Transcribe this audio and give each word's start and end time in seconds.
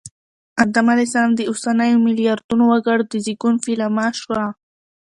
آدم 0.63 0.85
علیه 0.93 1.07
السلام 1.07 1.33
د 1.35 1.41
اوسنیو 1.51 2.03
ملیاردونو 2.07 2.63
وګړو 2.67 3.03
د 3.11 3.13
زېږون 3.25 3.55
پیلامه 3.65 4.07
شوه 4.19 4.43